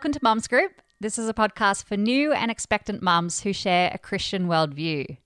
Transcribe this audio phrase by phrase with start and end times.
[0.00, 0.80] welcome to Mums Group.
[0.98, 5.18] This is a podcast for new and expectant mums who share a Christian worldview.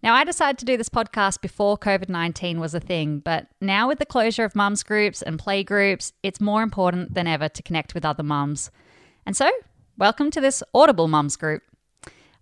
[0.00, 3.88] Now, I decided to do this podcast before COVID 19 was a thing, but now
[3.88, 7.62] with the closure of mums groups and play groups, it's more important than ever to
[7.64, 8.70] connect with other mums.
[9.26, 9.50] And so,
[9.98, 11.64] welcome to this Audible Mums Group.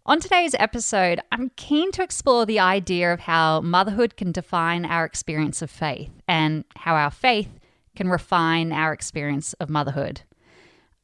[0.05, 5.06] On today's episode, I'm keen to explore the idea of how motherhood can define our
[5.06, 7.59] experience of faith and how our faith
[7.97, 10.20] can refine our experience of motherhood.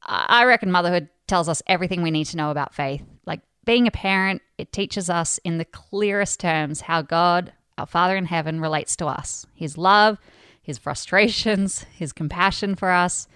[0.06, 3.02] I reckon motherhood tells us everything we need to know about faith.
[3.26, 8.16] Like being a parent, it teaches us in the clearest terms how God, our Father
[8.16, 10.18] in heaven, relates to us His love,
[10.62, 13.26] His frustrations, His compassion for us.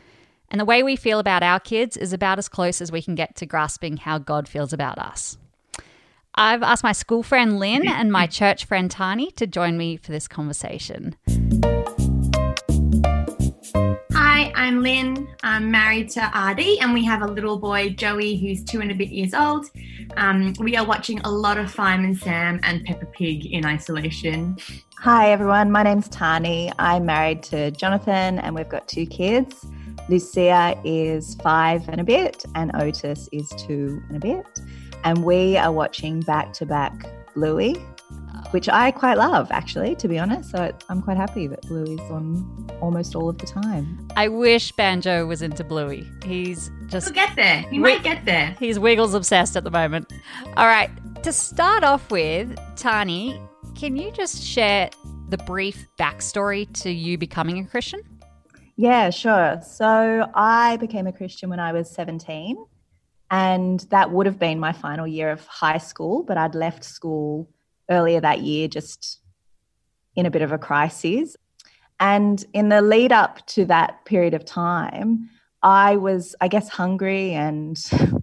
[0.48, 3.14] And the way we feel about our kids is about as close as we can
[3.14, 5.38] get to grasping how God feels about us.
[6.34, 10.12] I've asked my school friend Lynn and my church friend Tani to join me for
[10.12, 11.16] this conversation.
[14.40, 15.28] Hi, I'm Lynn.
[15.42, 18.94] I'm married to Ardi, and we have a little boy, Joey, who's two and a
[18.94, 19.66] bit years old.
[20.16, 24.56] Um, we are watching a lot of Fireman Sam and Peppa Pig in isolation.
[24.96, 25.70] Hi, everyone.
[25.70, 26.72] My name's Tani.
[26.78, 29.66] I'm married to Jonathan, and we've got two kids.
[30.08, 34.46] Lucia is five and a bit, and Otis is two and a bit.
[35.04, 37.76] And we are watching back to back Bluey,
[38.50, 40.50] which I quite love, actually, to be honest.
[40.50, 44.08] So I'm quite happy that Bluey's on almost all of the time.
[44.16, 46.06] I wish Banjo was into Bluey.
[46.24, 47.06] He's just.
[47.06, 47.62] He'll get there.
[47.70, 48.56] He might get there.
[48.58, 50.12] He's Wiggles obsessed at the moment.
[50.56, 50.90] All right.
[51.22, 53.40] To start off with, Tani,
[53.74, 54.90] can you just share
[55.28, 58.00] the brief backstory to you becoming a Christian?
[58.76, 59.60] Yeah, sure.
[59.62, 62.56] So I became a Christian when I was 17.
[63.30, 67.48] And that would have been my final year of high school, but I'd left school
[67.90, 69.20] earlier that year just
[70.16, 71.36] in a bit of a crisis.
[71.98, 75.28] And in the lead up to that period of time,
[75.62, 77.78] I was, I guess, hungry and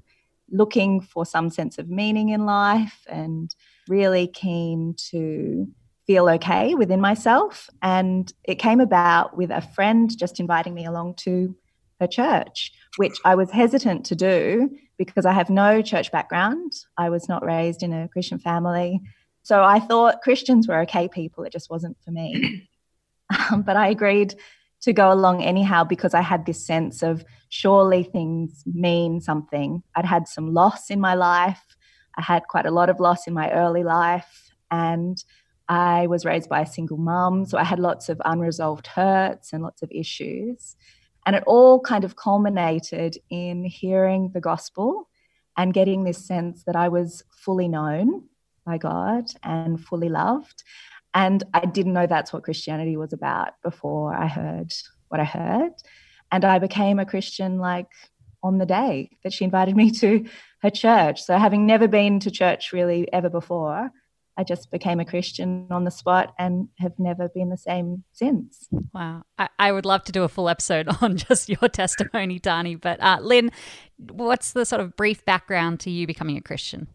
[0.49, 3.53] looking for some sense of meaning in life and
[3.87, 5.67] really keen to
[6.07, 7.69] feel okay within myself.
[7.81, 11.55] And it came about with a friend just inviting me along to
[11.99, 16.71] her church, which I was hesitant to do because I have no church background.
[16.97, 19.01] I was not raised in a Christian family.
[19.47, 21.45] So I thought Christians were okay people.
[21.45, 22.69] It just wasn't for me.
[23.51, 24.35] Um, but I agreed
[24.83, 29.83] to go along anyhow because I had this sense of surely things mean something.
[29.95, 31.61] I'd had some loss in my life.
[32.17, 34.49] I had quite a lot of loss in my early life.
[34.71, 35.21] And
[35.67, 37.45] I was raised by a single mum.
[37.45, 40.77] So I had lots of unresolved hurts and lots of issues.
[41.25, 45.09] And it all kind of culminated in hearing the gospel
[45.57, 48.23] and getting this sense that I was fully known
[48.67, 50.63] by God and fully loved.
[51.13, 54.71] And I didn't know that's what Christianity was about before I heard
[55.07, 55.71] what I heard.
[56.31, 57.87] And I became a Christian like
[58.43, 60.25] on the day that she invited me to
[60.61, 61.23] her church.
[61.23, 63.89] So, having never been to church really ever before,
[64.37, 68.67] I just became a Christian on the spot and have never been the same since.
[68.93, 69.23] Wow.
[69.39, 72.75] I, I would love to do a full episode on just your testimony, Tani.
[72.75, 73.51] But uh, Lynn,
[73.97, 76.87] what's the sort of brief background to you becoming a Christian?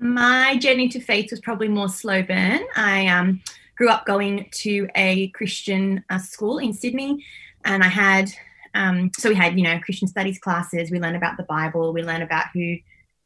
[0.00, 2.60] My journey to faith was probably more slow burn.
[2.76, 3.42] I um,
[3.76, 7.24] grew up going to a Christian uh, school in Sydney,
[7.64, 8.30] and I had
[8.74, 10.90] um, so we had you know Christian studies classes.
[10.90, 11.92] We learned about the Bible.
[11.92, 12.76] We learned about who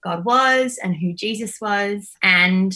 [0.02, 2.74] God was and who Jesus was, and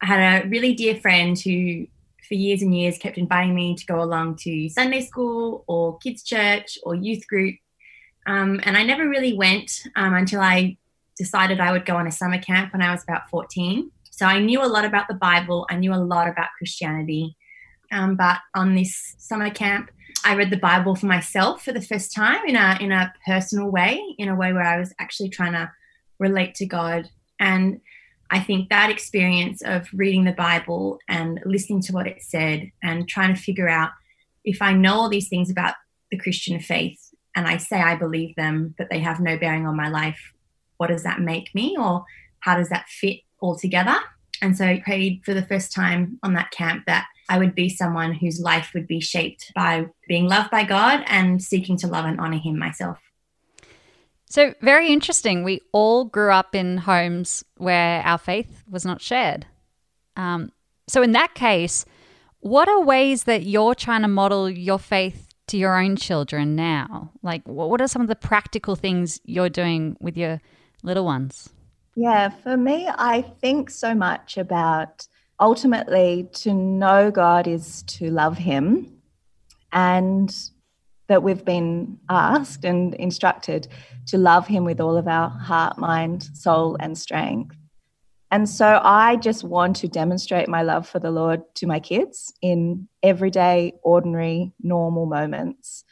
[0.00, 1.86] I had a really dear friend who,
[2.26, 6.24] for years and years, kept inviting me to go along to Sunday school or kids'
[6.24, 7.54] church or youth group.
[8.26, 10.76] Um, and I never really went um, until I
[11.22, 13.90] decided I would go on a summer camp when I was about 14.
[14.10, 17.36] So I knew a lot about the Bible, I knew a lot about Christianity.
[17.92, 19.90] Um, but on this summer camp,
[20.24, 23.70] I read the Bible for myself for the first time in a in a personal
[23.70, 25.70] way, in a way where I was actually trying to
[26.18, 27.10] relate to God.
[27.38, 27.80] And
[28.30, 33.08] I think that experience of reading the Bible and listening to what it said and
[33.08, 33.90] trying to figure out
[34.44, 35.74] if I know all these things about
[36.10, 36.98] the Christian faith
[37.34, 40.32] and I say I believe them, but they have no bearing on my life,
[40.82, 42.04] what does that make me or
[42.40, 43.94] how does that fit all together?
[44.40, 47.68] And so I prayed for the first time on that camp that I would be
[47.68, 52.04] someone whose life would be shaped by being loved by God and seeking to love
[52.04, 52.98] and honor Him myself.
[54.28, 55.44] So, very interesting.
[55.44, 59.46] We all grew up in homes where our faith was not shared.
[60.16, 60.50] Um,
[60.88, 61.84] so, in that case,
[62.40, 67.12] what are ways that you're trying to model your faith to your own children now?
[67.22, 70.40] Like, what are some of the practical things you're doing with your
[70.82, 71.50] little ones?
[71.94, 75.06] Yeah, for me, I think so much about
[75.38, 79.02] ultimately to know God is to love Him
[79.72, 80.34] and
[81.08, 83.68] that we've been asked and instructed
[84.06, 87.56] to love Him with all of our heart, mind, soul, and strength.
[88.30, 92.32] And so I just want to demonstrate my love for the Lord to my kids
[92.40, 95.84] in everyday, ordinary, normal moments.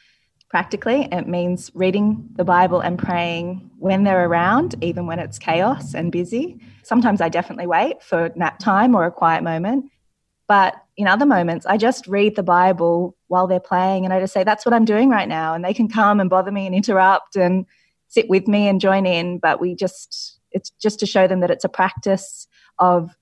[0.50, 5.94] Practically, it means reading the Bible and praying when they're around, even when it's chaos
[5.94, 6.58] and busy.
[6.82, 9.93] Sometimes I definitely wait for nap time or a quiet moment.
[10.49, 14.32] But in other moments, I just read the Bible while they're playing and I just
[14.32, 15.55] say, that's what I'm doing right now.
[15.55, 17.64] And they can come and bother me and interrupt and
[18.08, 19.38] sit with me and join in.
[19.38, 22.49] But we just, it's just to show them that it's a practice
[22.81, 23.17] of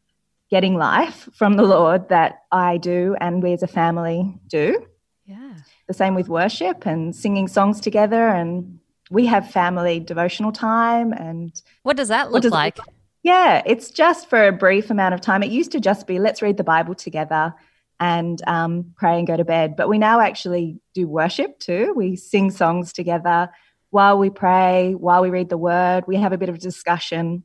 [0.51, 4.87] getting life from the Lord that I do and we as a family do.
[5.27, 5.57] Yeah.
[5.88, 8.29] The same with worship and singing songs together.
[8.29, 8.79] And
[9.11, 11.12] we have family devotional time.
[11.12, 12.79] And what does that look does like?
[13.23, 15.43] yeah, it's just for a brief amount of time.
[15.43, 17.55] It used to just be let's read the Bible together
[18.00, 19.76] and um, pray and go to bed.
[19.76, 21.93] But we now actually do worship too.
[21.96, 23.50] We sing songs together
[23.91, 26.05] while we pray, while we read the word.
[26.06, 27.43] We have a bit of a discussion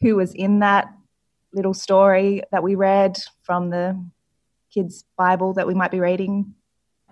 [0.00, 0.88] who was in that
[1.52, 4.02] little story that we read from the
[4.72, 6.54] kids' Bible that we might be reading.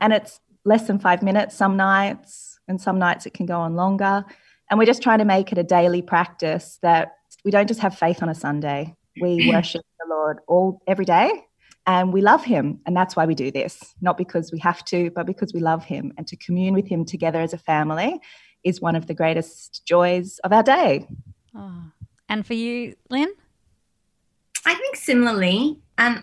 [0.01, 3.75] And it's less than five minutes some nights, and some nights it can go on
[3.75, 4.25] longer.
[4.71, 7.97] And we're just trying to make it a daily practice that we don't just have
[7.97, 8.95] faith on a Sunday.
[9.21, 11.45] We worship the Lord all every day
[11.87, 15.11] and we love him and that's why we do this not because we have to
[15.11, 18.21] but because we love him and to commune with him together as a family
[18.65, 21.07] is one of the greatest joys of our day
[21.55, 21.83] oh.
[22.29, 23.33] and for you lynn
[24.65, 26.23] i think similarly and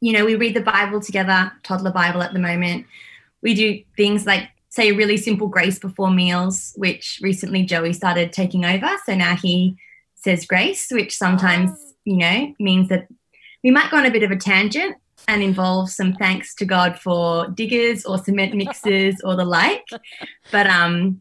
[0.00, 2.84] you know we read the bible together toddler bible at the moment
[3.42, 8.32] we do things like say a really simple grace before meals which recently joey started
[8.32, 9.76] taking over so now he
[10.18, 11.92] says grace, which sometimes, oh.
[12.04, 13.08] you know, means that
[13.62, 14.96] we might go on a bit of a tangent
[15.26, 19.86] and involve some thanks to God for diggers or cement mixers or the like.
[20.52, 21.20] But um,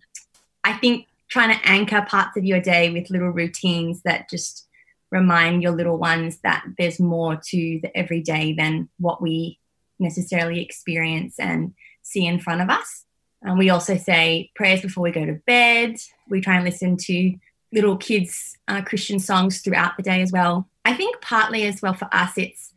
[0.64, 4.68] I think trying to anchor parts of your day with little routines that just
[5.12, 9.60] remind your little ones that there's more to the everyday than what we
[10.00, 11.74] necessarily experience and
[12.08, 13.06] see in front of us.
[13.42, 15.98] And we also say prayers before we go to bed.
[16.30, 17.36] We try and listen to
[17.72, 20.68] little kids uh, Christian songs throughout the day as well.
[20.86, 22.74] I think partly as well for us, it's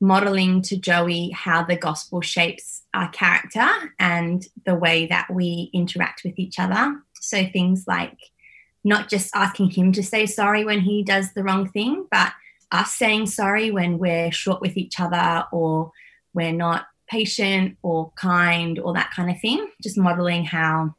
[0.00, 3.66] modeling to Joey how the gospel shapes our character
[3.98, 7.00] and the way that we interact with each other.
[7.20, 8.18] So things like
[8.84, 12.32] not just asking him to say sorry when he does the wrong thing, but
[12.70, 15.92] us saying sorry when we're short with each other or
[16.34, 19.68] we're not patient or kind or that kind of thing.
[19.82, 20.94] Just modeling how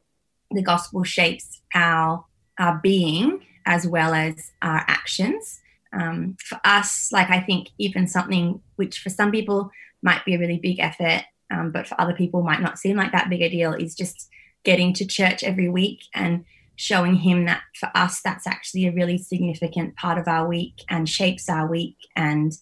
[0.51, 2.25] the gospel shapes our
[2.59, 5.59] our being as well as our actions.
[5.93, 9.71] Um, for us, like I think even something which for some people
[10.01, 13.11] might be a really big effort, um, but for other people might not seem like
[13.11, 14.29] that big a deal, is just
[14.63, 16.45] getting to church every week and
[16.75, 21.09] showing him that for us that's actually a really significant part of our week and
[21.09, 22.53] shapes our week and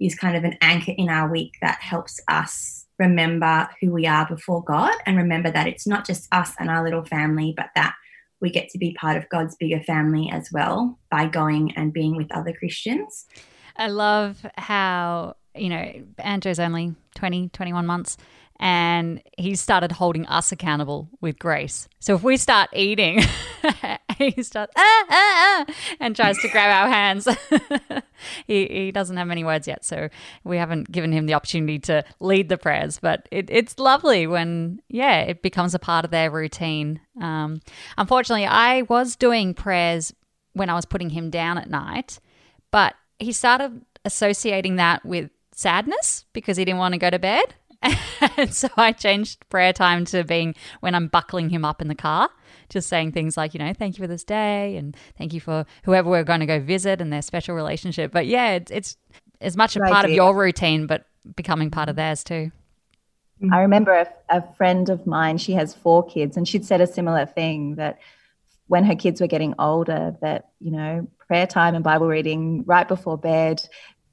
[0.00, 4.26] is kind of an anchor in our week that helps us remember who we are
[4.26, 7.94] before God and remember that it's not just us and our little family, but that
[8.40, 12.16] we get to be part of God's bigger family as well by going and being
[12.16, 13.26] with other Christians.
[13.76, 18.16] I love how, you know, Andrew's only 20, 21 months
[18.62, 21.88] and he started holding us accountable with grace.
[21.98, 23.20] So if we start eating,
[24.18, 27.26] he starts ah, ah, ah, and tries to grab our hands.
[28.46, 30.08] he, he doesn't have many words yet, so
[30.44, 33.00] we haven't given him the opportunity to lead the prayers.
[33.02, 37.00] But it, it's lovely when, yeah, it becomes a part of their routine.
[37.20, 37.62] Um,
[37.98, 40.14] unfortunately, I was doing prayers
[40.52, 42.20] when I was putting him down at night,
[42.70, 47.54] but he started associating that with sadness because he didn't want to go to bed.
[48.36, 51.94] and so I changed prayer time to being when I'm buckling him up in the
[51.94, 52.30] car,
[52.68, 55.66] just saying things like, you know, thank you for this day and thank you for
[55.84, 58.12] whoever we're going to go visit and their special relationship.
[58.12, 58.96] But yeah, it's, it's
[59.40, 60.10] as much a part idea.
[60.10, 62.00] of your routine, but becoming part of mm-hmm.
[62.00, 62.52] theirs too.
[63.50, 66.86] I remember a, a friend of mine, she has four kids, and she'd said a
[66.86, 67.98] similar thing that
[68.68, 72.86] when her kids were getting older, that, you know, prayer time and Bible reading right
[72.86, 73.60] before bed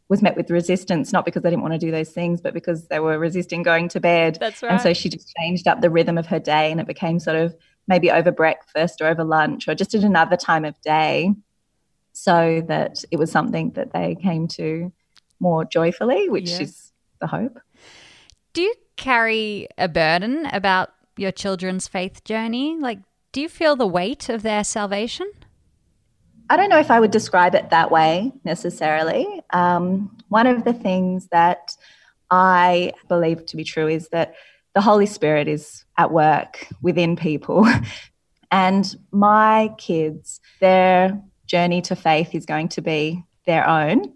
[0.09, 2.87] was met with resistance, not because they didn't want to do those things, but because
[2.87, 4.37] they were resisting going to bed.
[4.39, 4.71] That's right.
[4.73, 7.37] And so she just changed up the rhythm of her day and it became sort
[7.37, 7.55] of
[7.87, 11.33] maybe over breakfast or over lunch or just at another time of day
[12.11, 14.91] so that it was something that they came to
[15.39, 16.61] more joyfully, which yeah.
[16.61, 17.59] is the hope.
[18.53, 22.77] Do you carry a burden about your children's faith journey?
[22.79, 22.99] Like,
[23.31, 25.31] do you feel the weight of their salvation?
[26.49, 29.41] I don't know if I would describe it that way necessarily.
[29.51, 31.75] Um, one of the things that
[32.31, 34.33] I believe to be true is that
[34.73, 37.67] the Holy Spirit is at work within people.
[38.51, 44.13] and my kids, their journey to faith is going to be their own.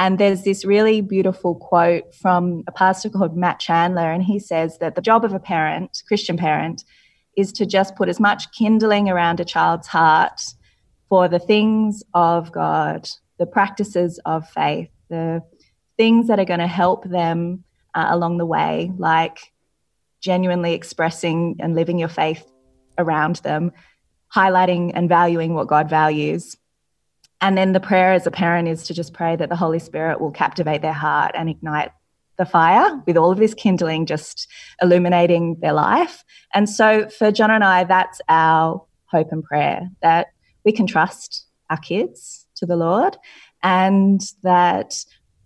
[0.00, 4.78] And there's this really beautiful quote from a pastor called Matt Chandler, and he says
[4.78, 6.84] that the job of a parent, Christian parent,
[7.36, 10.40] is to just put as much kindling around a child's heart
[11.08, 15.42] for the things of God, the practices of faith, the
[15.96, 19.38] things that are going to help them uh, along the way, like
[20.20, 22.44] genuinely expressing and living your faith
[22.98, 23.72] around them,
[24.34, 26.56] highlighting and valuing what God values.
[27.40, 30.20] And then the prayer as a parent is to just pray that the Holy Spirit
[30.20, 31.92] will captivate their heart and ignite
[32.36, 34.48] the fire with all of this kindling just
[34.80, 36.24] illuminating their life.
[36.54, 40.28] And so for John and I, that's our hope and prayer that
[40.68, 43.16] we can trust our kids to the Lord
[43.62, 45.02] and that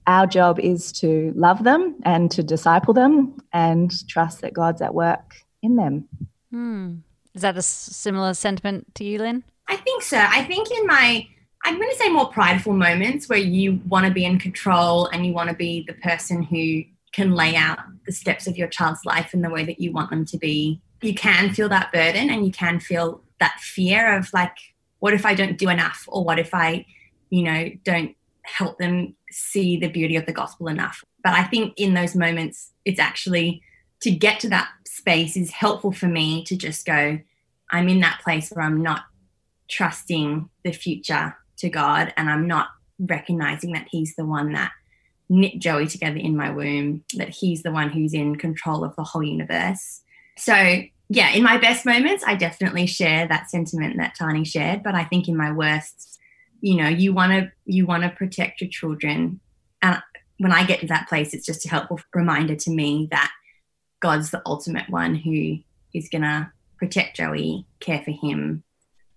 [0.09, 4.97] our job is to love them and to disciple them and trust that God's at
[4.97, 6.09] work in them.
[6.50, 6.95] Hmm.
[7.35, 9.45] Is that a similar sentiment to you, Lynn?
[9.69, 10.19] I think so.
[10.19, 11.25] I think in my,
[11.64, 15.25] I'm going to say more prideful moments where you want to be in control and
[15.25, 19.05] you want to be the person who can lay out the steps of your child's
[19.05, 20.81] life in the way that you want them to be.
[21.00, 24.57] You can feel that burden and you can feel that fear of like,
[25.03, 26.05] what if I don't do enough?
[26.07, 26.87] Or what if I,
[27.29, 31.03] you know, don't help them see the beauty of the gospel enough.
[31.25, 33.63] But I think in those moments, it's actually
[34.03, 37.19] to get to that space is helpful for me to just go,
[37.73, 39.03] I'm in that place where I'm not
[39.69, 42.69] trusting the future to God and I'm not
[43.01, 44.71] recognizing that He's the one that
[45.29, 49.03] knit Joey together in my womb, that He's the one who's in control of the
[49.03, 50.03] whole universe.
[50.39, 54.83] So, yeah, in my best moments, I definitely share that sentiment that Tani shared.
[54.83, 56.12] But I think in my worst,
[56.62, 59.40] you know you want to you want to protect your children
[59.83, 60.00] and
[60.38, 63.31] when i get to that place it's just a helpful reminder to me that
[64.00, 65.59] god's the ultimate one who
[65.92, 68.62] is to protect joey care for him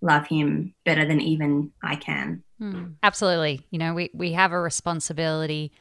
[0.02, 2.84] love him better than even i can hmm.
[3.02, 5.72] absolutely you know we, we have a responsibility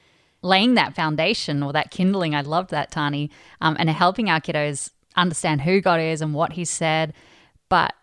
[0.41, 3.29] laying that foundation or that kindling i loved that tani
[3.60, 7.13] um, and helping our kiddos understand who god is and what he said
[7.69, 7.93] but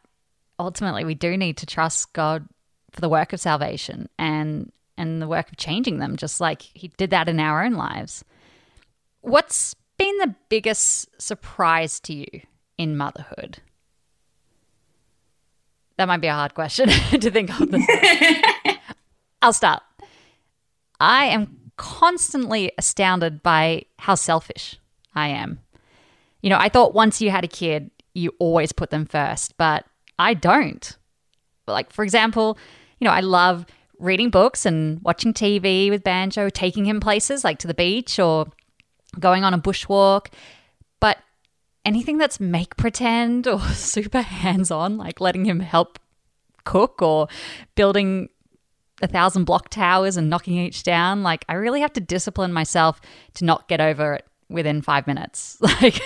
[0.59, 2.47] ultimately we do need to trust god
[2.93, 6.89] for the work of salvation and and the work of changing them, just like he
[6.97, 8.25] did that in our own lives.
[9.21, 12.43] What's been the biggest surprise to you
[12.79, 13.59] in motherhood?
[15.97, 17.75] That might be a hard question to think of.
[19.43, 19.83] I'll start.
[21.01, 24.79] I am constantly astounded by how selfish
[25.15, 25.61] I am.
[26.43, 29.87] You know, I thought once you had a kid, you always put them first, but
[30.19, 30.97] I don't.
[31.67, 32.59] Like, for example,
[32.99, 33.65] you know, I love
[33.99, 38.47] reading books and watching TV with Banjo, taking him places like to the beach or
[39.19, 40.27] going on a bushwalk.
[41.01, 41.19] But
[41.85, 45.99] anything that's make pretend or super hands on, like letting him help
[46.65, 47.29] cook or
[47.77, 48.29] building
[49.01, 53.01] a thousand block towers and knocking each down, like I really have to discipline myself
[53.35, 55.59] to not get over it within five minutes.
[55.83, 56.01] Like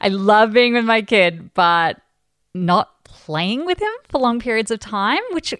[0.00, 2.00] I love being with my kid, but
[2.52, 5.54] not playing with him for long periods of time, which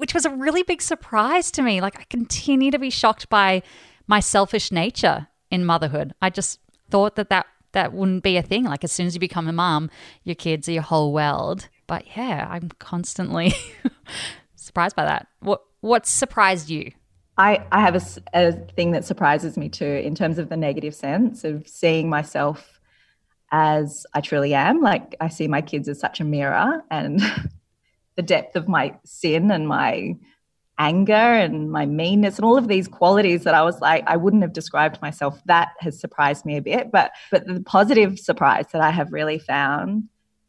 [0.00, 1.82] which was a really big surprise to me.
[1.82, 3.62] Like, I continue to be shocked by
[4.06, 6.14] my selfish nature in motherhood.
[6.22, 6.58] I just
[6.88, 8.64] thought that that, that wouldn't be a thing.
[8.64, 9.90] Like, as soon as you become a mom,
[10.24, 11.68] your kids are your whole world.
[11.86, 13.52] But yeah, I'm constantly
[14.56, 15.26] surprised by that.
[15.40, 16.92] What what surprised you?
[17.40, 18.02] I, I have a,
[18.34, 22.78] a thing that surprises me too in terms of the negative sense of seeing myself
[23.50, 24.82] as I truly am.
[24.82, 27.18] Like I see my kids as such a mirror and
[28.16, 30.16] the depth of my sin and my
[30.78, 34.42] anger and my meanness and all of these qualities that I was like I wouldn't
[34.42, 38.80] have described myself that has surprised me a bit but but the positive surprise that
[38.80, 40.04] I have really found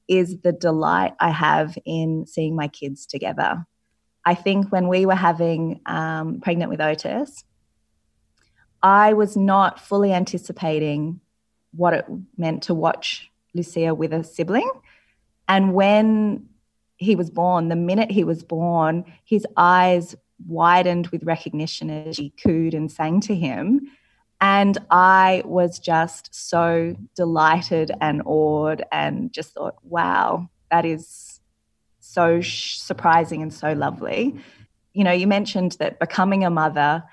[0.08, 3.66] is the delight I have in seeing my kids together
[4.26, 7.44] I think when we were having um, pregnant with Otis
[8.84, 11.20] I was not fully anticipating
[11.74, 14.70] what it meant to watch Lucia with a sibling
[15.48, 16.48] and when
[16.98, 20.16] he was born, the minute he was born, his eyes
[20.48, 23.82] widened with recognition as she cooed and sang to him.
[24.40, 31.31] And I was just so delighted and awed and just thought, wow, that is
[32.12, 34.36] so sh- surprising and so lovely.
[34.94, 37.04] You know, you mentioned that becoming a mother,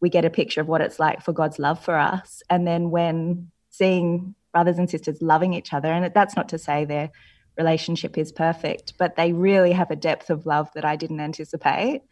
[0.00, 2.44] we get a picture of what it's like for God's love for us.
[2.48, 6.84] And then when seeing brothers and sisters loving each other, and that's not to say
[6.84, 7.10] they're
[7.58, 12.02] relationship is perfect, but they really have a depth of love that I didn't anticipate.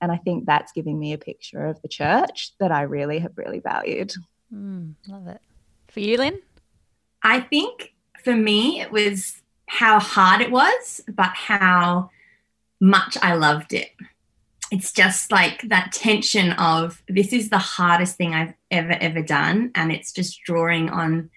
[0.00, 3.32] And I think that's giving me a picture of the church that I really have
[3.36, 4.12] really valued.
[4.54, 5.40] Mm, love it.
[5.88, 6.38] For you, Lynn?
[7.22, 9.39] I think for me, it was
[9.70, 12.10] how hard it was, but how
[12.80, 13.90] much I loved it.
[14.72, 19.70] It's just like that tension of this is the hardest thing I've ever, ever done.
[19.76, 21.30] And it's just drawing on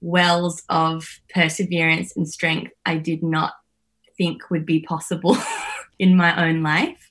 [0.00, 3.54] wells of perseverance and strength I did not
[4.16, 5.36] think would be possible
[5.98, 7.10] in my own life.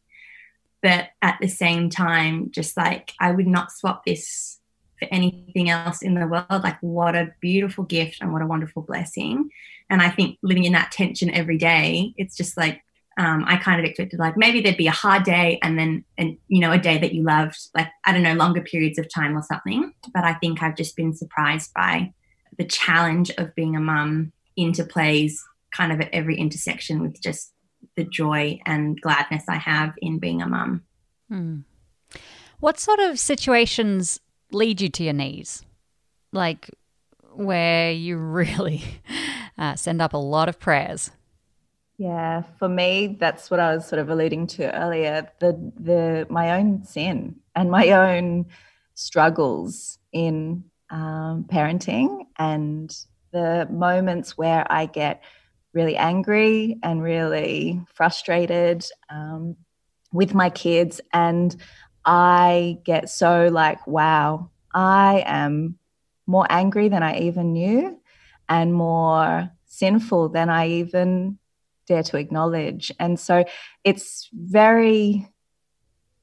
[0.81, 4.61] But at the same time, just like I would not swap this
[4.97, 6.63] for anything else in the world.
[6.63, 9.49] Like, what a beautiful gift and what a wonderful blessing.
[9.91, 12.81] And I think living in that tension every day, it's just like,
[13.17, 16.37] um, I kind of expected like maybe there'd be a hard day and then and
[16.47, 19.37] you know a day that you loved like I don't know longer periods of time
[19.37, 22.13] or something but I think I've just been surprised by
[22.57, 25.33] the challenge of being a mum interplays
[25.75, 27.53] kind of at every intersection with just
[27.95, 30.83] the joy and gladness I have in being a mum.
[31.29, 31.59] Hmm.
[32.59, 34.19] What sort of situations
[34.51, 35.63] lead you to your knees?
[36.31, 36.69] Like
[37.33, 38.83] where you really
[39.57, 41.11] uh, send up a lot of prayers.
[41.97, 45.29] Yeah, for me, that's what I was sort of alluding to earlier.
[45.39, 48.47] The the my own sin and my own
[48.95, 52.91] struggles in um, parenting and
[53.31, 55.23] the moments where I get
[55.73, 59.55] really angry and really frustrated um,
[60.11, 60.99] with my kids.
[61.13, 61.55] And
[62.03, 65.77] I get so like, wow, I am
[66.27, 68.00] more angry than I even knew
[68.51, 71.39] and more sinful than I even
[71.87, 72.91] dare to acknowledge.
[72.99, 73.45] And so
[73.85, 75.25] it's very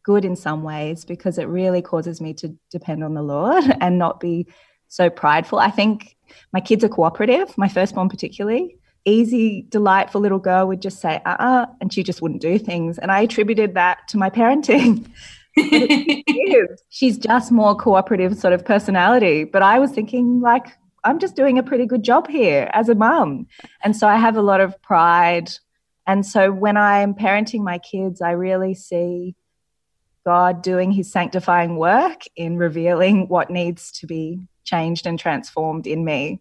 [0.02, 3.98] good in some ways because it really causes me to depend on the Lord and
[3.98, 4.46] not be
[4.88, 5.58] so prideful.
[5.58, 6.16] I think
[6.52, 11.30] my kids are cooperative, my firstborn particularly easy, delightful little girl would just say, uh
[11.30, 12.98] uh-uh, uh, and she just wouldn't do things.
[12.98, 15.06] And I attributed that to my parenting.
[16.90, 19.44] She's just more cooperative sort of personality.
[19.44, 20.66] But I was thinking, like,
[21.04, 23.46] I'm just doing a pretty good job here as a mum.
[23.82, 25.50] And so I have a lot of pride.
[26.06, 29.34] And so when I'm parenting my kids, I really see
[30.24, 36.04] God doing his sanctifying work in revealing what needs to be changed and transformed in
[36.04, 36.40] me.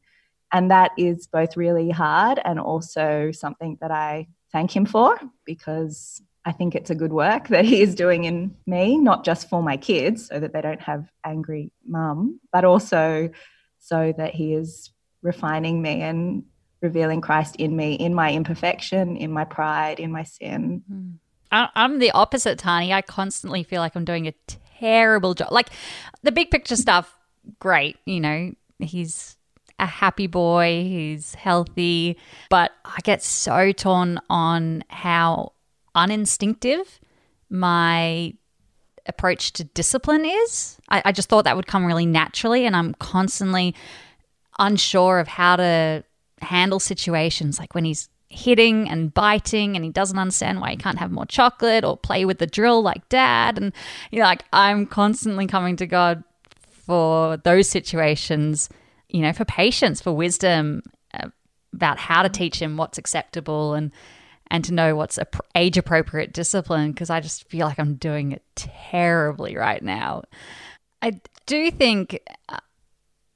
[0.51, 6.21] And that is both really hard and also something that I thank him for because
[6.45, 9.61] I think it's a good work that he is doing in me, not just for
[9.61, 13.29] my kids so that they don't have angry mum, but also
[13.87, 16.43] so that he is refining me and
[16.81, 20.83] revealing Christ in me, in my imperfection, in my pride, in my sin.
[20.87, 21.11] Hmm.
[21.49, 22.91] I'm the opposite, Tani.
[22.91, 24.33] I constantly feel like I'm doing a
[24.79, 25.51] terrible job.
[25.51, 25.69] Like
[26.21, 27.17] the big picture stuff,
[27.59, 27.95] great.
[28.05, 29.37] You know, he's
[29.79, 32.17] a happy boy, he's healthy,
[32.49, 35.53] but I get so torn on how
[35.95, 36.99] uninstinctive
[37.49, 38.33] my
[39.07, 40.77] approach to discipline is.
[40.89, 43.75] I, I, just thought that would come really naturally, and I'm constantly
[44.59, 46.03] unsure of how to
[46.41, 50.99] handle situations like when he's hitting and biting and he doesn't understand why he can't
[50.99, 53.73] have more chocolate or play with the drill like dad and
[54.11, 56.23] you know like I'm constantly coming to God
[56.85, 58.69] for those situations
[59.09, 61.29] you know, for patience, for wisdom uh,
[61.73, 63.91] about how to teach him what's acceptable and
[64.49, 65.19] and to know what's
[65.55, 70.23] age appropriate discipline because I just feel like I'm doing it terribly right now.
[71.01, 72.57] I do think uh,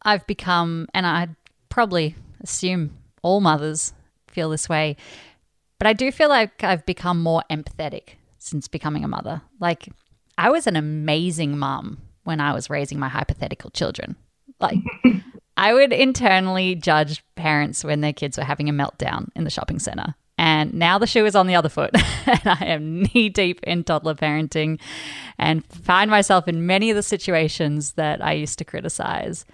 [0.01, 1.29] I've become, and I
[1.69, 3.93] probably assume all mothers
[4.27, 4.97] feel this way,
[5.77, 9.41] but I do feel like I've become more empathetic since becoming a mother.
[9.59, 9.89] Like,
[10.37, 14.15] I was an amazing mum when I was raising my hypothetical children.
[14.59, 14.79] Like,
[15.57, 19.79] I would internally judge parents when their kids were having a meltdown in the shopping
[19.79, 20.15] center.
[20.41, 21.91] And now the shoe is on the other foot,
[22.25, 24.79] and I am knee deep in toddler parenting
[25.37, 29.45] and find myself in many of the situations that I used to criticize.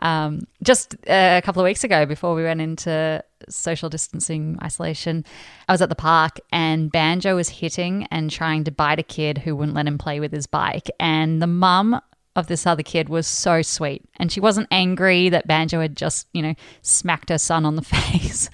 [0.00, 5.24] Um, just a couple of weeks ago, before we went into social distancing isolation,
[5.70, 9.38] I was at the park and Banjo was hitting and trying to bite a kid
[9.38, 10.90] who wouldn't let him play with his bike.
[11.00, 11.98] And the mum
[12.36, 14.04] of this other kid was so sweet.
[14.16, 17.82] And she wasn't angry that Banjo had just, you know, smacked her son on the
[17.82, 18.50] face.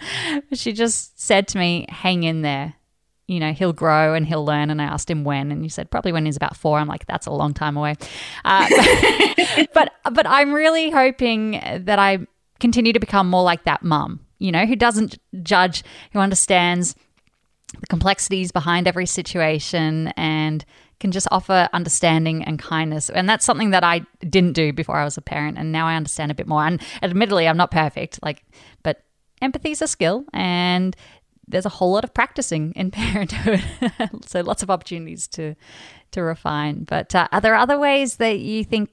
[0.52, 2.74] she just said to me, hang in there.
[3.26, 4.70] You know, he'll grow and he'll learn.
[4.70, 6.78] And I asked him when, and he said probably when he's about four.
[6.78, 7.96] I'm like, that's a long time away.
[8.44, 8.68] Uh,
[9.74, 12.26] but, but I'm really hoping that I
[12.60, 16.94] continue to become more like that mum, you know, who doesn't judge, who understands
[17.80, 20.64] the complexities behind every situation and
[21.02, 23.10] can just offer understanding and kindness.
[23.10, 25.58] And that's something that I didn't do before I was a parent.
[25.58, 26.64] And now I understand a bit more.
[26.64, 28.44] And admittedly, I'm not perfect, like,
[28.84, 29.02] but
[29.42, 30.96] empathy is a skill and
[31.48, 33.62] there's a whole lot of practicing in parenthood.
[34.24, 35.56] so lots of opportunities to,
[36.12, 36.84] to refine.
[36.84, 38.90] But uh, are there other ways that you think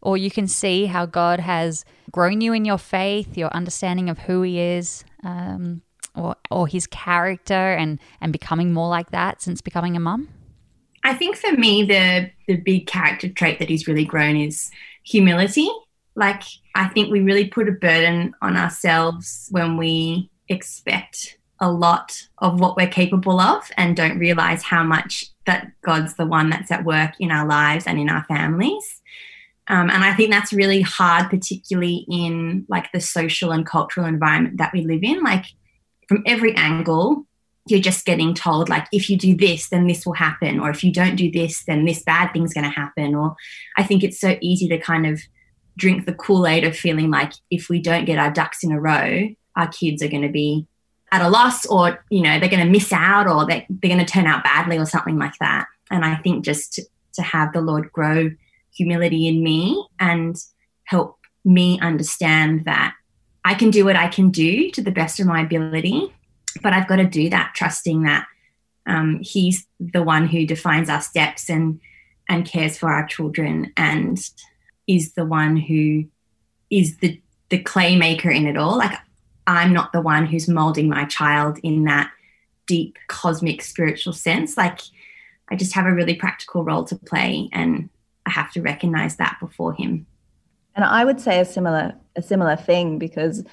[0.00, 4.20] or you can see how God has grown you in your faith, your understanding of
[4.20, 5.82] who He is, um,
[6.14, 10.28] or or His character, and and becoming more like that since becoming a mum?
[11.02, 14.70] I think for me, the the big character trait that He's really grown is
[15.04, 15.68] humility.
[16.14, 16.42] Like
[16.74, 22.58] I think we really put a burden on ourselves when we expect a lot of
[22.58, 26.84] what we're capable of and don't realize how much that God's the one that's at
[26.84, 29.00] work in our lives and in our families.
[29.68, 34.58] Um, and I think that's really hard, particularly in like the social and cultural environment
[34.58, 35.22] that we live in.
[35.22, 35.44] Like
[36.08, 37.26] from every angle,
[37.66, 40.82] you're just getting told like if you do this then this will happen or if
[40.82, 43.36] you don't do this then this bad thing's going to happen or
[43.76, 45.20] i think it's so easy to kind of
[45.76, 49.28] drink the kool-aid of feeling like if we don't get our ducks in a row
[49.56, 50.66] our kids are going to be
[51.12, 54.04] at a loss or you know they're going to miss out or they're, they're going
[54.04, 55.66] to turn out badly or something like that.
[55.90, 56.82] And i think just to,
[57.14, 58.30] to have the lord grow
[58.72, 60.36] humility in me and
[60.84, 62.94] help me understand that
[63.44, 66.12] i can do what i can do to the best of my ability
[66.62, 68.26] but i've got to do that trusting that
[68.86, 71.80] um, he's the one who defines our steps and
[72.28, 74.30] and cares for our children and
[74.86, 76.04] is the one who
[76.70, 78.98] is the the clay maker in it all like
[79.46, 82.12] I'm not the one who's molding my child in that
[82.66, 84.56] deep cosmic spiritual sense.
[84.56, 84.80] Like
[85.50, 87.90] I just have a really practical role to play and
[88.26, 90.06] I have to recognize that before him.
[90.76, 93.44] And I would say a similar a similar thing because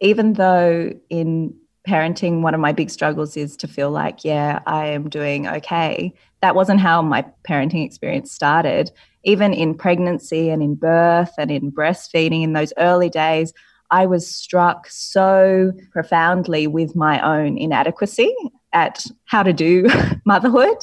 [0.00, 1.54] even though in
[1.86, 6.12] parenting one of my big struggles is to feel like yeah, I am doing okay.
[6.42, 8.90] That wasn't how my parenting experience started.
[9.24, 13.52] Even in pregnancy and in birth and in breastfeeding in those early days,
[13.90, 18.34] I was struck so profoundly with my own inadequacy
[18.72, 19.88] at how to do
[20.24, 20.76] motherhood.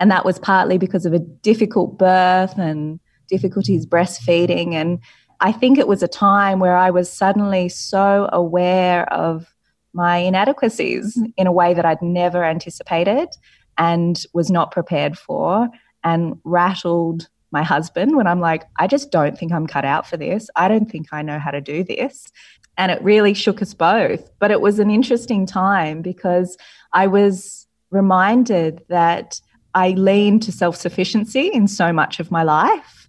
[0.00, 4.72] And that was partly because of a difficult birth and difficulties breastfeeding.
[4.72, 5.00] And
[5.40, 9.54] I think it was a time where I was suddenly so aware of
[9.98, 13.28] my inadequacies in a way that I'd never anticipated
[13.76, 15.68] and was not prepared for
[16.04, 20.16] and rattled my husband when I'm like, I just don't think I'm cut out for
[20.16, 20.48] this.
[20.54, 22.30] I don't think I know how to do this.
[22.76, 24.30] And it really shook us both.
[24.38, 26.56] But it was an interesting time because
[26.92, 29.40] I was reminded that
[29.74, 33.08] I leaned to self sufficiency in so much of my life.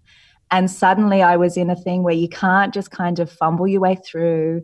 [0.49, 3.82] And suddenly I was in a thing where you can't just kind of fumble your
[3.82, 4.63] way through,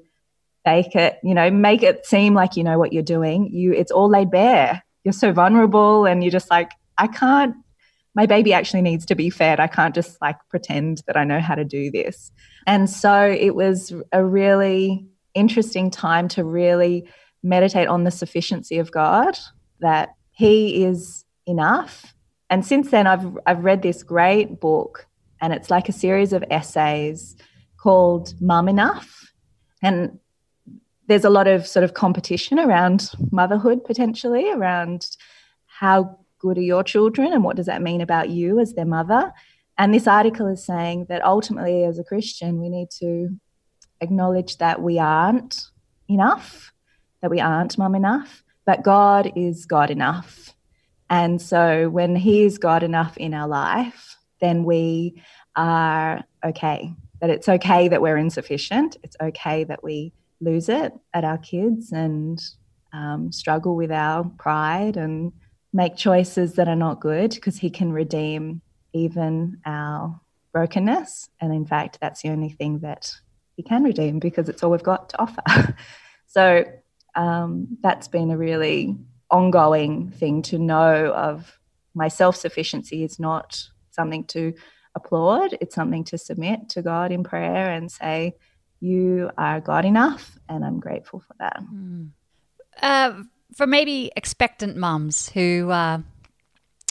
[0.66, 3.50] fake it, you know, make it seem like you know what you're doing.
[3.54, 4.84] You it's all laid bare.
[5.04, 7.56] You're so vulnerable and you're just like, I can't
[8.16, 9.60] my baby actually needs to be fed.
[9.60, 12.32] I can't just like pretend that I know how to do this.
[12.66, 17.08] And so it was a really interesting time to really
[17.44, 19.38] meditate on the sufficiency of God,
[19.82, 22.16] that He is enough.
[22.50, 25.08] And since then, I've, I've read this great book,
[25.42, 27.36] and it's like a series of essays
[27.78, 29.32] called Mum Enough.
[29.84, 30.20] And
[31.08, 35.08] there's a lot of sort of competition around motherhood potentially, around
[35.68, 39.34] how good are your children and what does that mean about you as their mother?
[39.78, 43.30] And this article is saying that ultimately, as a Christian, we need to
[44.02, 45.66] acknowledge that we aren't
[46.08, 46.72] enough,
[47.22, 50.54] that we aren't mum enough, but God is God enough.
[51.10, 55.22] And so when He is God enough in our life, then we
[55.56, 56.94] are okay.
[57.22, 58.98] That it's okay that we're insufficient.
[59.04, 62.42] It's okay that we lose it at our kids and
[62.94, 65.32] um, struggle with our pride and
[65.74, 68.62] make choices that are not good because He can redeem
[68.94, 70.20] even our
[70.54, 71.30] brokenness.
[71.42, 73.12] And in fact, that's the only thing that
[73.58, 75.76] He can redeem because it's all we've got to offer.
[76.28, 76.64] so
[77.16, 78.96] um, that's been a really
[79.30, 81.60] ongoing thing to know of
[81.94, 84.54] my self sufficiency is not something to
[84.96, 88.36] applaud, it's something to submit to God in prayer and say,
[88.86, 91.60] You are God enough, and I'm grateful for that.
[91.60, 92.10] Mm.
[92.80, 93.24] Uh,
[93.56, 96.04] for maybe expectant mums who are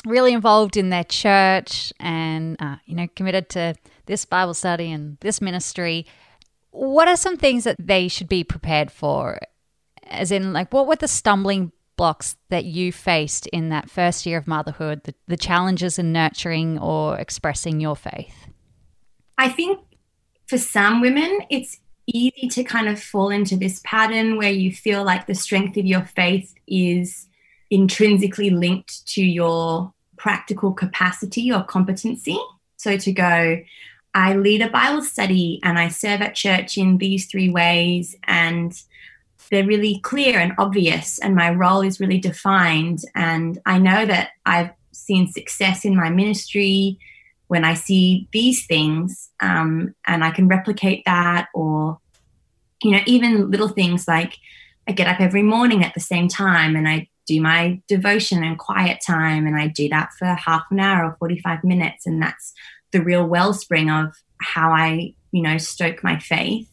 [0.04, 3.76] really involved in their church and uh, you know committed to
[4.06, 6.04] this Bible study and this ministry,
[6.72, 9.38] what are some things that they should be prepared for?
[10.08, 14.38] As in, like, what were the stumbling blocks that you faced in that first year
[14.38, 18.48] of motherhood, the, the challenges in nurturing or expressing your faith?
[19.38, 19.78] I think
[20.46, 25.04] for some women, it's easy to kind of fall into this pattern where you feel
[25.04, 27.26] like the strength of your faith is
[27.70, 32.38] intrinsically linked to your practical capacity or competency.
[32.76, 33.62] So to go,
[34.14, 38.72] I lead a Bible study and I serve at church in these three ways, and
[39.50, 43.00] they're really clear and obvious, and my role is really defined.
[43.14, 46.98] And I know that I've seen success in my ministry
[47.48, 51.98] when I see these things um, and I can replicate that, or
[52.82, 54.36] you know, even little things like
[54.88, 58.58] I get up every morning at the same time and I do my devotion and
[58.58, 62.52] quiet time and I do that for half an hour or 45 minutes and that's
[62.92, 66.68] the real wellspring of how I, you know, stoke my faith.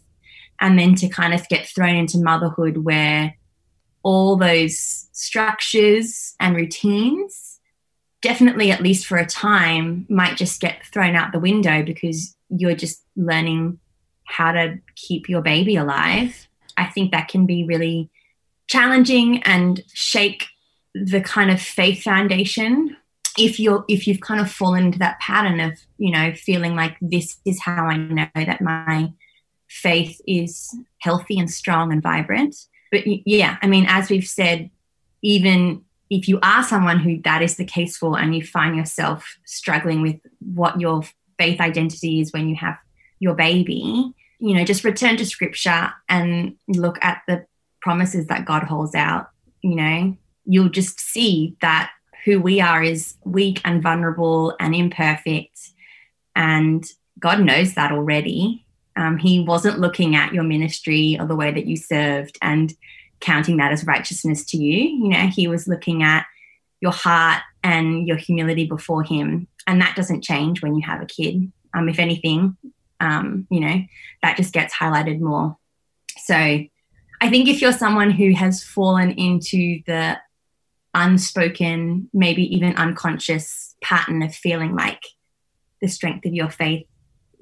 [0.59, 3.35] And then to kind of get thrown into motherhood where
[4.03, 7.50] all those structures and routines
[8.21, 12.75] definitely at least for a time might just get thrown out the window because you're
[12.75, 13.79] just learning
[14.25, 16.47] how to keep your baby alive.
[16.77, 18.09] I think that can be really
[18.67, 20.45] challenging and shake
[20.93, 22.95] the kind of faith foundation
[23.37, 26.97] if you're if you've kind of fallen into that pattern of you know feeling like
[27.01, 29.11] this is how i know that my
[29.69, 32.55] faith is healthy and strong and vibrant.
[32.91, 34.69] But yeah i mean as we've said
[35.21, 39.37] even if you are someone who that is the case for and you find yourself
[39.45, 41.01] struggling with what your
[41.39, 42.77] faith identity is when you have
[43.19, 47.45] your baby you know just return to scripture and look at the
[47.81, 49.29] promises that god holds out.
[49.61, 51.91] You know you'll just see that
[52.25, 55.57] who we are is weak and vulnerable and imperfect
[56.35, 56.83] and
[57.19, 58.65] god knows that already.
[58.97, 62.73] Um, he wasn't looking at your ministry or the way that you served and
[63.21, 65.05] counting that as righteousness to you.
[65.05, 66.25] You know, he was looking at
[66.81, 69.47] your heart and your humility before him.
[69.67, 71.51] And that doesn't change when you have a kid.
[71.73, 72.57] Um, if anything,
[72.99, 73.81] um, you know,
[74.23, 75.57] that just gets highlighted more.
[76.17, 80.17] So I think if you're someone who has fallen into the
[80.93, 85.01] unspoken, maybe even unconscious pattern of feeling like
[85.81, 86.87] the strength of your faith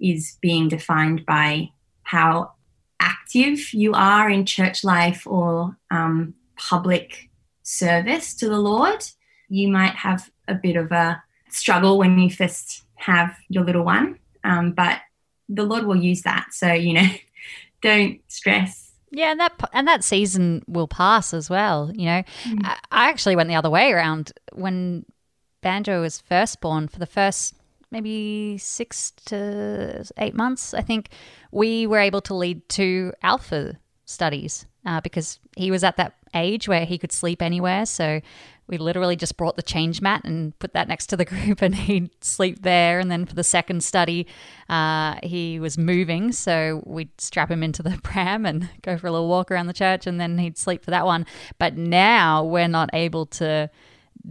[0.01, 1.69] is being defined by
[2.03, 2.51] how
[2.99, 7.29] active you are in church life or um, public
[7.63, 9.03] service to the Lord,
[9.49, 14.19] you might have a bit of a struggle when you first have your little one.
[14.43, 14.99] Um, but
[15.47, 16.47] the Lord will use that.
[16.51, 17.07] So, you know,
[17.81, 18.91] don't stress.
[19.11, 21.91] Yeah, and that and that season will pass as well.
[21.95, 22.59] You know, mm.
[22.63, 25.03] I, I actually went the other way around when
[25.61, 26.87] Banjo was first born.
[26.87, 27.55] For the first
[27.91, 31.09] maybe six to eight months, I think,
[31.51, 36.67] we were able to lead two alpha studies uh, because he was at that age
[36.67, 37.85] where he could sleep anywhere.
[37.85, 38.21] So
[38.67, 41.73] we literally just brought the change mat and put that next to the group and
[41.73, 42.99] he'd sleep there.
[42.99, 44.27] And then for the second study,
[44.69, 46.31] uh, he was moving.
[46.31, 49.73] So we'd strap him into the pram and go for a little walk around the
[49.73, 51.25] church and then he'd sleep for that one.
[51.57, 53.69] But now we're not able to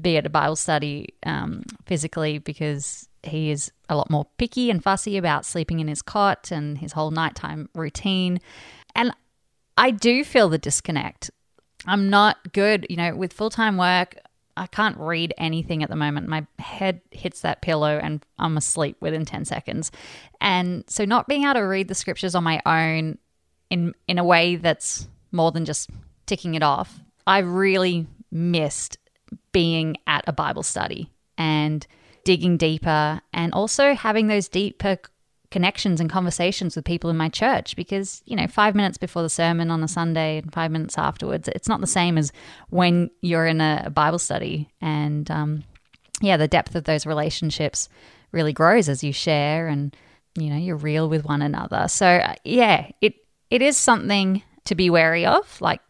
[0.01, 4.83] be at a Bible study um, physically because he is a lot more picky and
[4.83, 8.41] fussy about sleeping in his cot and his whole nighttime routine.
[8.95, 9.13] And
[9.77, 11.31] I do feel the disconnect.
[11.87, 14.17] I'm not good, you know, with full time work.
[14.57, 16.27] I can't read anything at the moment.
[16.27, 19.93] My head hits that pillow and I'm asleep within 10 seconds.
[20.41, 23.19] And so not being able to read the scriptures on my own
[23.71, 25.91] in in a way that's more than just
[26.27, 27.01] ticking it off.
[27.27, 28.99] I really missed
[29.53, 31.87] being at a Bible study and
[32.29, 34.99] digging deeper and also having those deeper
[35.51, 39.31] connections and conversations with people in my church because, you know, five minutes before the
[39.31, 42.31] sermon on a Sunday and five minutes afterwards, it's not the same as
[42.69, 44.69] when you're in a Bible study.
[44.83, 45.65] And um,
[46.21, 47.89] yeah, the depth of those relationships
[48.31, 49.97] really grows as you share and,
[50.39, 51.89] you know, you're real with one another.
[51.89, 53.15] So, uh, yeah, it
[53.49, 55.81] it is something to be wary of, like,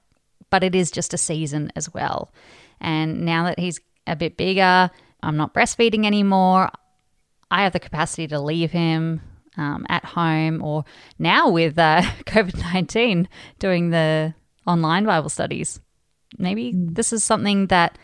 [0.50, 2.32] but it is just a season as well.
[2.80, 4.88] And now that he's a bit bigger,
[5.22, 6.70] I'm not breastfeeding anymore.
[7.50, 9.20] I have the capacity to leave him
[9.56, 10.84] um, at home, or
[11.18, 13.28] now with uh, COVID 19,
[13.58, 14.34] doing the
[14.66, 15.80] online Bible studies.
[16.36, 16.94] Maybe mm.
[16.94, 17.98] this is something that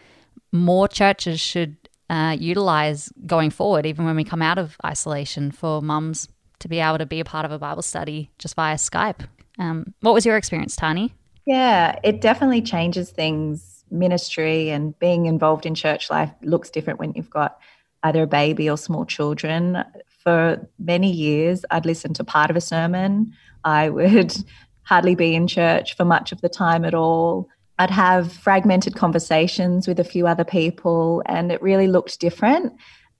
[0.52, 1.76] more churches should
[2.10, 6.28] uh, utilize going forward, even when we come out of isolation, for mums
[6.60, 9.26] to be able to be a part of a Bible study just via Skype.
[9.58, 11.14] Um, what was your experience, Tani?
[11.46, 17.12] Yeah, it definitely changes things ministry and being involved in church life looks different when
[17.14, 17.58] you've got
[18.02, 19.84] either a baby or small children.
[20.22, 23.32] For many years, I'd listen to part of a sermon.
[23.64, 24.34] I would
[24.82, 27.48] hardly be in church for much of the time at all.
[27.78, 32.72] I'd have fragmented conversations with a few other people, and it really looked different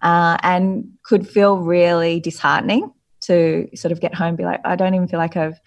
[0.03, 4.77] uh, and could feel really disheartening to sort of get home and be like, I
[4.77, 5.59] don't even feel like I've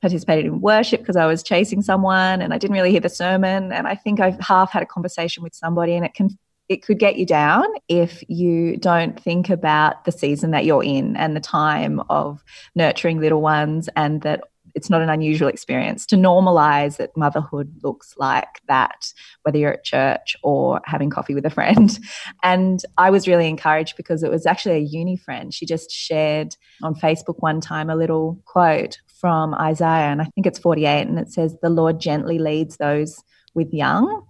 [0.00, 3.72] participated in worship because I was chasing someone and I didn't really hear the sermon.
[3.72, 7.00] And I think I've half had a conversation with somebody and it can it could
[7.00, 11.40] get you down if you don't think about the season that you're in and the
[11.40, 12.44] time of
[12.76, 18.14] nurturing little ones and that it's not an unusual experience to normalize that motherhood looks
[18.18, 21.98] like that, whether you're at church or having coffee with a friend.
[22.42, 25.52] And I was really encouraged because it was actually a uni friend.
[25.52, 30.46] She just shared on Facebook one time a little quote from Isaiah, and I think
[30.46, 33.22] it's 48, and it says, The Lord gently leads those
[33.54, 34.26] with young.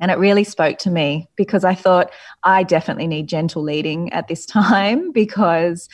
[0.00, 2.10] And it really spoke to me because I thought
[2.42, 5.88] I definitely need gentle leading at this time because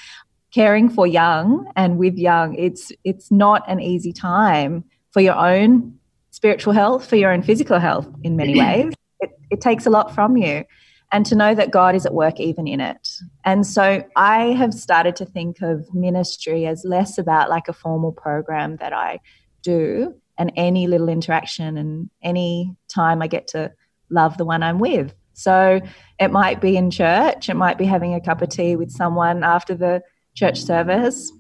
[0.51, 5.99] caring for young and with young, it's it's not an easy time for your own
[6.31, 8.95] spiritual health, for your own physical health in many ways.
[9.21, 10.65] It, it takes a lot from you
[11.11, 13.09] and to know that God is at work even in it.
[13.45, 18.13] And so I have started to think of ministry as less about like a formal
[18.13, 19.21] program that I
[19.63, 23.73] do and any little interaction and any time I get to
[24.11, 25.15] love the one I'm with.
[25.33, 25.81] So
[26.19, 29.45] it might be in church, it might be having a cup of tea with someone
[29.45, 30.03] after the
[30.35, 31.33] church service.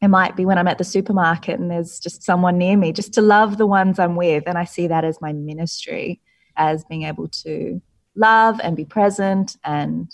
[0.00, 3.14] It might be when I'm at the supermarket and there's just someone near me, just
[3.14, 4.44] to love the ones I'm with.
[4.46, 6.20] And I see that as my ministry,
[6.56, 7.80] as being able to
[8.18, 10.12] love and be present and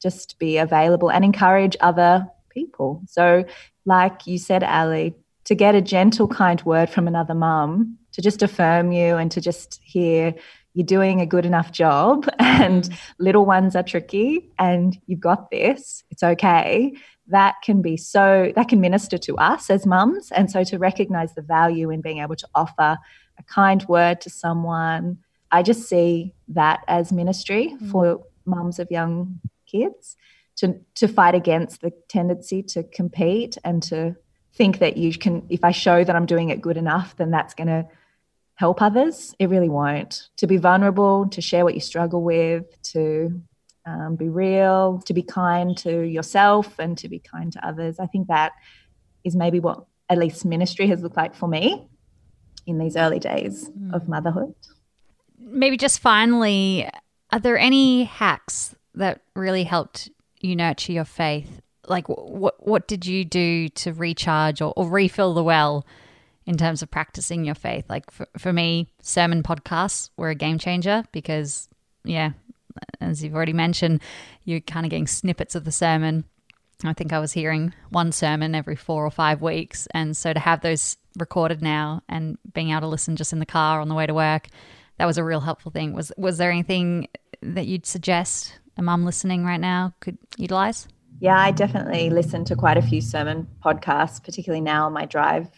[0.00, 3.02] just be available and encourage other people.
[3.06, 3.44] So,
[3.84, 8.42] like you said, Ali, to get a gentle, kind word from another mum, to just
[8.42, 10.34] affirm you and to just hear
[10.74, 12.98] you're doing a good enough job and mm.
[13.18, 16.92] little ones are tricky and you've got this, it's okay.
[17.28, 20.30] That can be so, that can minister to us as mums.
[20.30, 22.96] And so to recognize the value in being able to offer
[23.38, 25.18] a kind word to someone,
[25.50, 27.90] I just see that as ministry mm.
[27.90, 30.16] for mums of young kids
[30.56, 34.16] to to fight against the tendency to compete and to
[34.54, 37.54] think that you can if I show that I'm doing it good enough then that's
[37.54, 37.86] going to
[38.54, 43.40] help others it really won't to be vulnerable to share what you struggle with to
[43.86, 48.06] um, be real to be kind to yourself and to be kind to others I
[48.06, 48.52] think that
[49.24, 51.86] is maybe what at least ministry has looked like for me
[52.66, 53.94] in these early days mm.
[53.94, 54.54] of motherhood
[55.50, 56.88] maybe just finally,
[57.30, 61.60] are there any hacks that really helped you nurture your faith?
[61.86, 65.86] Like, what what did you do to recharge or, or refill the well
[66.46, 67.84] in terms of practicing your faith?
[67.88, 71.68] Like for, for me, sermon podcasts were a game changer because,
[72.04, 72.32] yeah,
[73.00, 74.00] as you've already mentioned,
[74.44, 76.24] you're kind of getting snippets of the sermon.
[76.84, 79.88] I think I was hearing one sermon every four or five weeks.
[79.92, 83.46] And so to have those recorded now and being able to listen just in the
[83.46, 84.46] car on the way to work
[84.98, 85.92] that was a real helpful thing.
[85.92, 87.08] Was was there anything
[87.42, 90.88] that you'd suggest a mum listening right now could utilize?
[91.20, 95.48] Yeah, I definitely listen to quite a few sermon podcasts, particularly now on my drive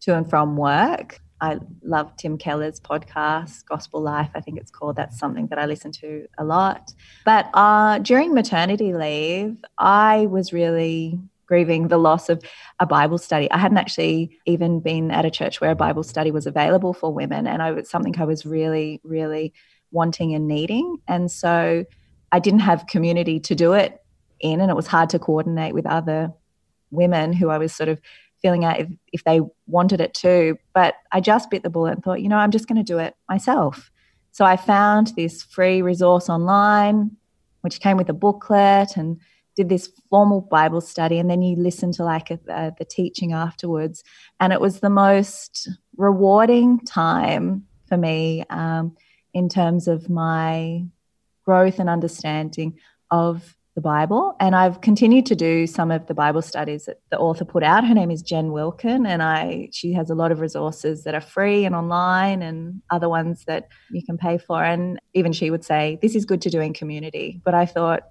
[0.00, 1.20] to and from work.
[1.38, 4.96] I love Tim Keller's podcast, Gospel Life, I think it's called.
[4.96, 6.94] That's something that I listen to a lot.
[7.26, 12.42] But uh, during maternity leave, I was really grieving the loss of
[12.80, 13.50] a Bible study.
[13.50, 17.12] I hadn't actually even been at a church where a Bible study was available for
[17.12, 19.52] women, and I was something I was really, really
[19.92, 20.98] wanting and needing.
[21.06, 21.84] And so
[22.32, 24.02] I didn't have community to do it
[24.40, 26.32] in, and it was hard to coordinate with other
[26.90, 28.00] women who I was sort of
[28.42, 30.58] feeling out if, if they wanted it too.
[30.74, 32.98] But I just bit the bullet and thought, you know, I'm just going to do
[32.98, 33.90] it myself.
[34.32, 37.16] So I found this free resource online,
[37.62, 39.18] which came with a booklet and
[39.56, 43.32] did this formal Bible study, and then you listen to like a, a, the teaching
[43.32, 44.04] afterwards.
[44.38, 48.94] And it was the most rewarding time for me um,
[49.32, 50.84] in terms of my
[51.44, 52.78] growth and understanding
[53.10, 54.34] of the Bible.
[54.40, 57.86] And I've continued to do some of the Bible studies that the author put out.
[57.86, 61.20] Her name is Jen Wilkin, and I she has a lot of resources that are
[61.20, 64.64] free and online, and other ones that you can pay for.
[64.64, 67.40] And even she would say this is good to do in community.
[67.44, 68.04] But I thought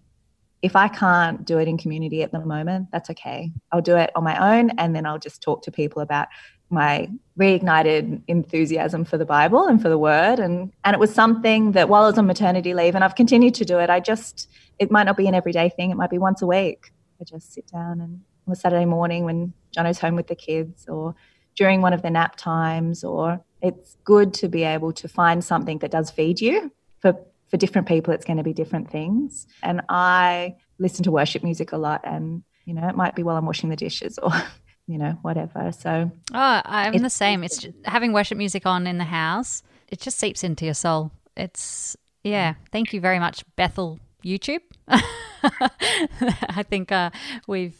[0.66, 3.52] if I can't do it in community at the moment, that's okay.
[3.72, 6.28] I'll do it on my own and then I'll just talk to people about
[6.72, 7.08] my
[7.40, 10.40] reignited enthusiasm for the Bible and for the word.
[10.40, 13.54] And and it was something that while I was on maternity leave and I've continued
[13.56, 14.50] to do it, I just
[14.80, 15.92] it might not be an everyday thing.
[15.92, 16.92] It might be once a week.
[17.22, 20.88] I just sit down and on a Saturday morning when Jono's home with the kids
[20.88, 21.14] or
[21.56, 25.78] during one of the nap times or it's good to be able to find something
[25.80, 27.16] that does feed you for
[27.50, 29.48] for different people, it's going to be different things.
[29.64, 33.38] And I listen to worship music a lot, and you know, it might be while
[33.38, 34.32] I'm washing the dishes or
[34.88, 35.72] you know, whatever.
[35.72, 37.44] So, oh, I'm the same.
[37.44, 39.64] It's just, having worship music on in the house.
[39.88, 41.12] It just seeps into your soul.
[41.36, 42.56] It's yeah.
[42.72, 44.62] Thank you very much, Bethel YouTube.
[44.88, 47.12] I think uh,
[47.48, 47.78] we've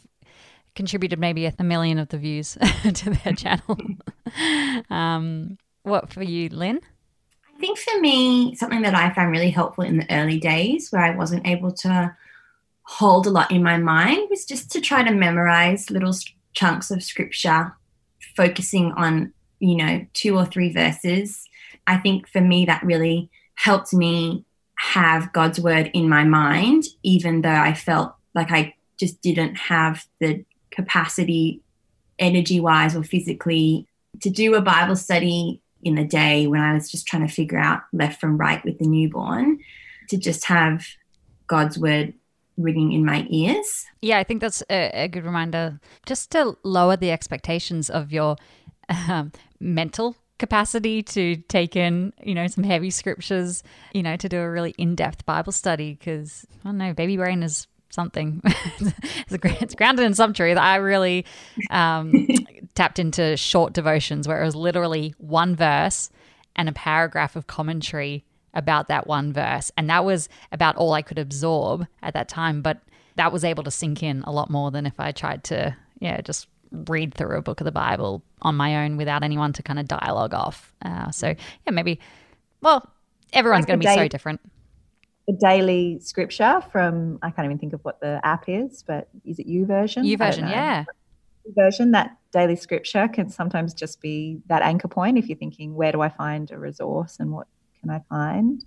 [0.74, 2.56] contributed maybe a million of the views
[2.94, 3.78] to their channel.
[4.90, 6.80] um, what for you, Lynn?
[7.56, 11.02] I think for me, something that I found really helpful in the early days where
[11.02, 12.14] I wasn't able to
[12.82, 16.14] hold a lot in my mind was just to try to memorize little
[16.52, 17.74] chunks of scripture,
[18.36, 21.48] focusing on, you know, two or three verses.
[21.86, 24.44] I think for me, that really helped me
[24.74, 30.04] have God's word in my mind, even though I felt like I just didn't have
[30.20, 31.62] the capacity
[32.18, 33.88] energy wise or physically
[34.20, 37.58] to do a Bible study in the day when I was just trying to figure
[37.58, 39.60] out left from right with the newborn,
[40.08, 40.84] to just have
[41.46, 42.12] God's word
[42.56, 43.84] ringing in my ears.
[44.02, 48.36] Yeah, I think that's a, a good reminder just to lower the expectations of your
[48.88, 49.30] um,
[49.60, 53.62] mental capacity to take in, you know, some heavy scriptures,
[53.94, 57.16] you know, to do a really in depth Bible study because, I don't know, baby
[57.16, 58.42] brain is something.
[58.44, 60.58] it's, grounded in some truth.
[60.58, 61.24] I really
[61.70, 62.26] um,
[62.76, 66.10] tapped into short devotions where it was literally one verse
[66.54, 68.24] and a paragraph of commentary
[68.54, 69.72] about that one verse.
[69.76, 72.62] And that was about all I could absorb at that time.
[72.62, 72.80] But
[73.16, 76.20] that was able to sink in a lot more than if I tried to, yeah,
[76.20, 79.78] just read through a book of the Bible on my own without anyone to kind
[79.78, 80.74] of dialogue off.
[80.82, 81.98] Uh, so, yeah, maybe,
[82.60, 82.90] well,
[83.32, 84.40] everyone's like going to be so different.
[85.26, 89.38] The daily scripture from, I can't even think of what the app is, but is
[89.38, 90.04] it YouVersion?
[90.04, 90.84] You version, yeah.
[91.54, 95.92] Version that daily scripture can sometimes just be that anchor point if you're thinking, where
[95.92, 97.46] do I find a resource and what
[97.80, 98.64] can I find?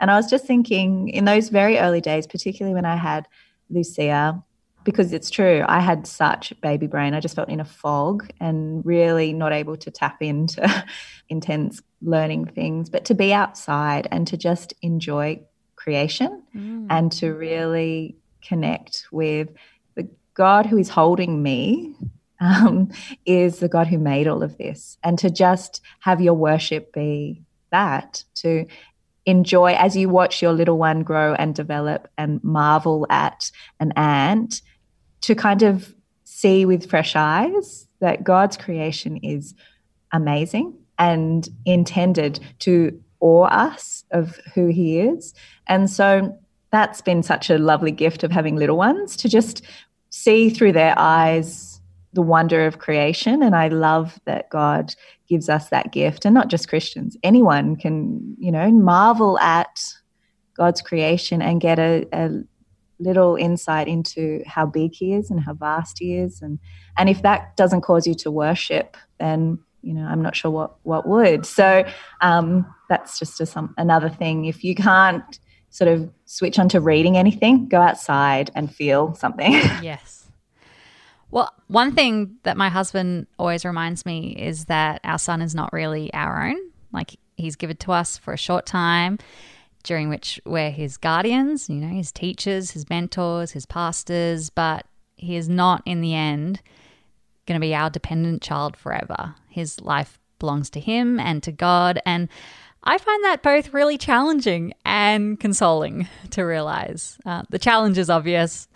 [0.00, 3.28] And I was just thinking in those very early days, particularly when I had
[3.68, 4.42] Lucia,
[4.84, 7.12] because it's true, I had such baby brain.
[7.12, 10.84] I just felt in a fog and really not able to tap into
[11.28, 15.42] intense learning things, but to be outside and to just enjoy
[15.76, 16.86] creation mm.
[16.88, 19.50] and to really connect with
[19.96, 21.94] the God who is holding me
[22.40, 22.90] um,
[23.26, 24.98] is the God who made all of this.
[25.02, 28.66] And to just have your worship be that, to
[29.26, 34.62] enjoy as you watch your little one grow and develop and marvel at an ant,
[35.20, 39.54] to kind of see with fresh eyes that God's creation is
[40.12, 45.34] amazing and intended to awe us of who He is.
[45.66, 46.38] And so
[46.72, 49.62] that's been such a lovely gift of having little ones to just
[50.08, 51.69] see through their eyes
[52.12, 53.42] the wonder of creation.
[53.42, 54.94] And I love that God
[55.28, 57.16] gives us that gift, and not just Christians.
[57.22, 59.84] Anyone can, you know, marvel at
[60.56, 62.42] God's creation and get a, a
[62.98, 66.42] little insight into how big He is and how vast He is.
[66.42, 66.58] And
[66.98, 70.76] and if that doesn't cause you to worship, then you know I'm not sure what
[70.82, 71.46] what would.
[71.46, 71.84] So
[72.20, 74.46] um, that's just a, some another thing.
[74.46, 75.38] If you can't
[75.70, 79.52] sort of switch onto reading anything, go outside and feel something.
[79.82, 80.19] Yes.
[81.30, 85.72] Well, one thing that my husband always reminds me is that our son is not
[85.72, 86.56] really our own.
[86.92, 89.18] Like he's given to us for a short time,
[89.84, 95.36] during which we're his guardians, you know, his teachers, his mentors, his pastors, but he
[95.36, 96.60] is not in the end
[97.46, 99.34] going to be our dependent child forever.
[99.48, 102.00] His life belongs to him and to God.
[102.06, 102.28] And
[102.84, 107.18] I find that both really challenging and consoling to realize.
[107.26, 108.68] Uh, the challenge is obvious.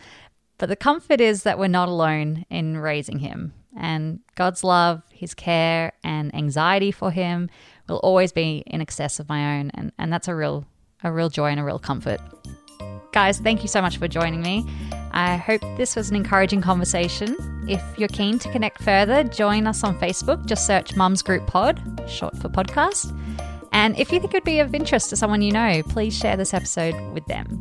[0.58, 3.54] But the comfort is that we're not alone in raising him.
[3.76, 7.50] And God's love, his care, and anxiety for him
[7.88, 9.70] will always be in excess of my own.
[9.74, 10.64] And, and that's a real,
[11.02, 12.20] a real joy and a real comfort.
[13.12, 14.64] Guys, thank you so much for joining me.
[15.12, 17.36] I hope this was an encouraging conversation.
[17.68, 20.44] If you're keen to connect further, join us on Facebook.
[20.46, 23.12] Just search Mums Group Pod, short for podcast.
[23.74, 26.36] And if you think it would be of interest to someone you know, please share
[26.36, 27.60] this episode with them.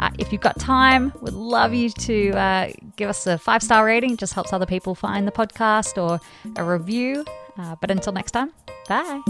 [0.00, 3.84] Uh, if you've got time, would love you to uh, give us a five star
[3.84, 4.14] rating.
[4.14, 6.20] It just helps other people find the podcast or
[6.56, 7.24] a review.
[7.56, 8.52] Uh, but until next time,
[8.88, 9.22] bye.